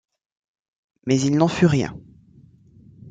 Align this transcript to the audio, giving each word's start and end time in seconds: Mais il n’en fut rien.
Mais 1.05 1.21
il 1.21 1.37
n’en 1.37 1.47
fut 1.47 1.67
rien. 1.67 1.95